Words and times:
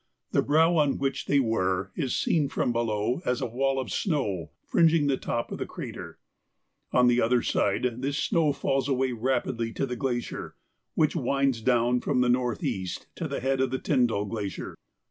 The 0.31 0.41
brow 0.41 0.77
on 0.77 0.97
which 0.97 1.27
they 1.27 1.39
were 1.39 1.91
is 1.95 2.15
seen 2.17 2.49
from 2.49 2.71
below 2.73 3.21
as 3.23 3.39
a 3.39 3.45
wall 3.45 3.79
of 3.79 3.91
snow 3.91 4.49
fringing 4.65 5.05
the 5.05 5.15
top 5.15 5.51
of 5.51 5.59
the 5.59 5.67
crater; 5.67 6.17
on 6.91 7.05
the 7.05 7.21
other 7.21 7.43
side 7.43 7.83
this 7.99 8.17
snow 8.17 8.51
falls 8.51 8.87
away 8.89 9.11
rapidly 9.11 9.71
to 9.73 9.85
the 9.85 9.95
glacier 9.95 10.55
which 10.95 11.15
winds 11.15 11.61
down 11.61 11.99
from 11.99 12.21
the 12.21 12.29
north 12.29 12.63
east 12.63 13.05
to 13.17 13.27
the 13.27 13.41
head 13.41 13.61
of 13.61 13.69
the 13.69 13.77
Tyndall 13.77 14.25
Glacier. 14.25 14.75